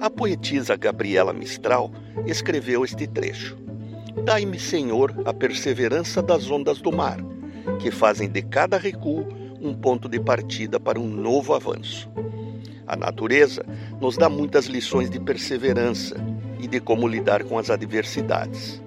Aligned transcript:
A 0.00 0.10
poetisa 0.10 0.76
Gabriela 0.76 1.32
Mistral 1.32 1.90
escreveu 2.26 2.84
este 2.84 3.06
trecho: 3.06 3.56
Dai-me, 4.24 4.58
Senhor, 4.58 5.14
a 5.24 5.32
perseverança 5.32 6.20
das 6.22 6.50
ondas 6.50 6.80
do 6.80 6.92
mar, 6.92 7.18
que 7.78 7.90
fazem 7.90 8.28
de 8.28 8.42
cada 8.42 8.76
recuo 8.76 9.26
um 9.60 9.72
ponto 9.74 10.08
de 10.08 10.20
partida 10.20 10.78
para 10.78 11.00
um 11.00 11.08
novo 11.08 11.54
avanço. 11.54 12.10
A 12.86 12.96
natureza 12.96 13.64
nos 14.00 14.16
dá 14.16 14.28
muitas 14.28 14.66
lições 14.66 15.08
de 15.08 15.18
perseverança 15.18 16.16
e 16.58 16.66
de 16.66 16.80
como 16.80 17.08
lidar 17.08 17.44
com 17.44 17.58
as 17.58 17.70
adversidades. 17.70 18.82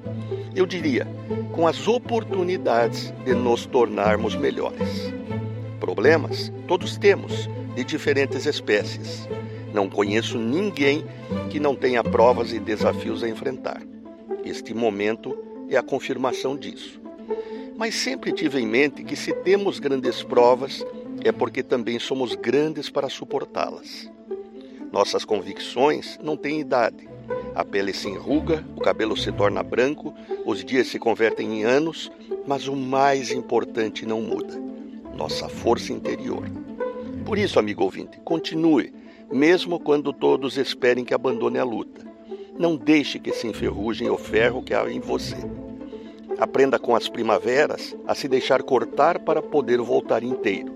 Eu 0.55 0.65
diria, 0.65 1.07
com 1.51 1.67
as 1.67 1.87
oportunidades 1.87 3.13
de 3.25 3.33
nos 3.33 3.65
tornarmos 3.65 4.35
melhores. 4.35 5.11
Problemas 5.79 6.51
todos 6.67 6.97
temos, 6.97 7.49
de 7.75 7.83
diferentes 7.83 8.45
espécies. 8.45 9.27
Não 9.77 9.87
conheço 9.87 10.39
ninguém 10.39 11.05
que 11.51 11.59
não 11.59 11.75
tenha 11.75 12.03
provas 12.03 12.51
e 12.51 12.59
desafios 12.59 13.23
a 13.23 13.29
enfrentar. 13.29 13.79
Este 14.43 14.73
momento 14.73 15.37
é 15.69 15.77
a 15.77 15.83
confirmação 15.83 16.57
disso. 16.57 16.99
Mas 17.77 17.93
sempre 17.93 18.31
tive 18.31 18.59
em 18.59 18.65
mente 18.65 19.03
que 19.03 19.15
se 19.15 19.31
temos 19.31 19.77
grandes 19.77 20.23
provas, 20.23 20.83
é 21.23 21.31
porque 21.31 21.61
também 21.61 21.99
somos 21.99 22.33
grandes 22.33 22.89
para 22.89 23.07
suportá-las. 23.07 24.09
Nossas 24.91 25.23
convicções 25.23 26.17
não 26.23 26.35
têm 26.35 26.59
idade. 26.59 27.07
A 27.53 27.63
pele 27.63 27.93
se 27.93 28.09
enruga, 28.09 28.65
o 28.75 28.81
cabelo 28.81 29.15
se 29.15 29.31
torna 29.31 29.61
branco, 29.61 30.11
os 30.43 30.65
dias 30.65 30.87
se 30.87 30.97
convertem 30.97 31.59
em 31.59 31.65
anos, 31.65 32.11
mas 32.47 32.67
o 32.67 32.75
mais 32.75 33.29
importante 33.29 34.07
não 34.07 34.21
muda: 34.21 34.59
nossa 35.15 35.47
força 35.47 35.93
interior. 35.93 36.49
Por 37.23 37.37
isso, 37.37 37.59
amigo 37.59 37.83
ouvinte, 37.83 38.19
continue, 38.21 38.91
mesmo 39.31 39.79
quando 39.79 40.13
todos 40.13 40.57
esperem 40.57 41.03
que 41.03 41.13
abandone 41.13 41.59
a 41.59 41.63
luta. 41.63 42.05
Não 42.57 42.75
deixe 42.75 43.19
que 43.19 43.31
se 43.31 43.47
enferrujem 43.47 44.09
o 44.09 44.17
ferro 44.17 44.63
que 44.63 44.73
há 44.73 44.89
em 44.89 44.99
você. 44.99 45.35
Aprenda 46.39 46.79
com 46.79 46.95
as 46.95 47.09
primaveras 47.09 47.95
a 48.07 48.15
se 48.15 48.27
deixar 48.27 48.63
cortar 48.63 49.19
para 49.19 49.41
poder 49.41 49.79
voltar 49.79 50.23
inteiro. 50.23 50.75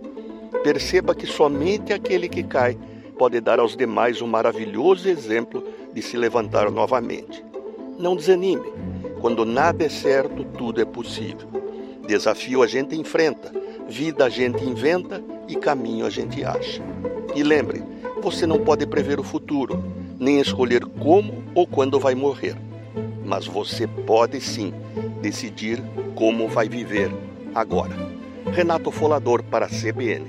Perceba 0.63 1.15
que 1.15 1.25
somente 1.25 1.93
aquele 1.93 2.27
que 2.27 2.43
cai 2.43 2.77
pode 3.17 3.39
dar 3.39 3.59
aos 3.59 3.75
demais 3.75 4.21
um 4.21 4.27
maravilhoso 4.27 5.07
exemplo 5.07 5.63
de 5.93 6.01
se 6.01 6.17
levantar 6.17 6.69
novamente. 6.71 7.43
Não 7.97 8.15
desanime. 8.15 8.71
Quando 9.19 9.45
nada 9.45 9.85
é 9.85 9.89
certo, 9.89 10.43
tudo 10.43 10.81
é 10.81 10.85
possível. 10.85 11.47
Desafio 12.07 12.63
a 12.63 12.67
gente 12.67 12.95
enfrenta, 12.95 13.51
vida 13.87 14.25
a 14.25 14.29
gente 14.29 14.63
inventa 14.63 15.23
e 15.51 15.55
caminho 15.55 16.05
a 16.05 16.09
gente 16.09 16.43
acha. 16.45 16.81
E 17.35 17.43
lembre, 17.43 17.83
você 18.21 18.47
não 18.47 18.59
pode 18.59 18.85
prever 18.87 19.19
o 19.19 19.23
futuro, 19.23 19.83
nem 20.17 20.39
escolher 20.39 20.85
como 20.85 21.43
ou 21.53 21.67
quando 21.67 21.99
vai 21.99 22.15
morrer. 22.15 22.55
Mas 23.25 23.45
você 23.45 23.85
pode 23.85 24.39
sim 24.39 24.73
decidir 25.21 25.83
como 26.15 26.47
vai 26.47 26.69
viver 26.69 27.11
agora. 27.53 27.93
Renato 28.53 28.91
Folador 28.91 29.43
para 29.43 29.65
a 29.65 29.69
CBN. 29.69 30.25